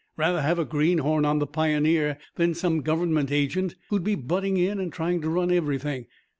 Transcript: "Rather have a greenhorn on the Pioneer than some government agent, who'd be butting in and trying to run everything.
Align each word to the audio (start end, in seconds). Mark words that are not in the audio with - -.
"Rather 0.17 0.41
have 0.41 0.57
a 0.57 0.65
greenhorn 0.65 1.25
on 1.25 1.37
the 1.37 1.45
Pioneer 1.45 2.17
than 2.33 2.55
some 2.55 2.81
government 2.81 3.31
agent, 3.31 3.75
who'd 3.91 4.03
be 4.03 4.15
butting 4.15 4.57
in 4.57 4.79
and 4.79 4.91
trying 4.91 5.21
to 5.21 5.29
run 5.29 5.51
everything. 5.51 6.07